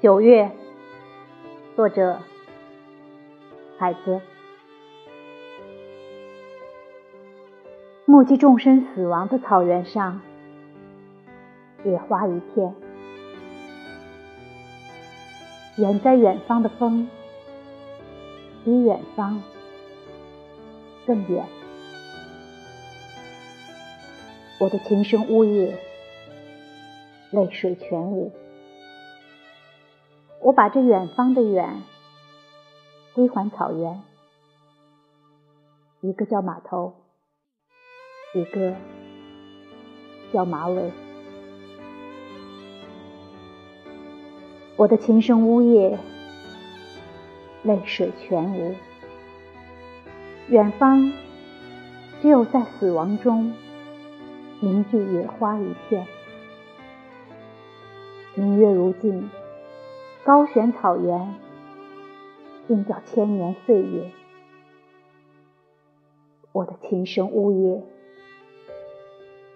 [0.00, 0.52] 九月，
[1.74, 2.20] 作者
[3.78, 4.20] 海子。
[8.04, 10.20] 目击众生死亡的草原上，
[11.84, 12.72] 野花一片。
[15.78, 17.10] 远在远方的风，
[18.64, 19.42] 比远方
[21.08, 21.44] 更远。
[24.60, 25.76] 我的琴声呜咽，
[27.32, 28.30] 泪水全无。
[30.48, 31.82] 我把这远方的远
[33.12, 34.00] 归还草原，
[36.00, 36.94] 一个叫码头，
[38.34, 38.74] 一个
[40.32, 40.90] 叫马尾。
[44.76, 45.98] 我的琴声呜咽，
[47.62, 48.74] 泪水全无。
[50.48, 51.12] 远方
[52.22, 53.52] 只有在死亡中
[54.60, 56.06] 凝聚野花一片。
[58.34, 59.28] 明月如镜。
[60.24, 61.34] 高悬草原，
[62.68, 64.10] 应叫千年岁月。
[66.52, 67.82] 我的琴声呜咽，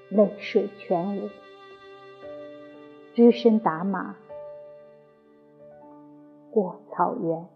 [0.08, 1.28] 泪水全无。
[3.14, 4.16] 只身打马
[6.50, 7.46] 过草原。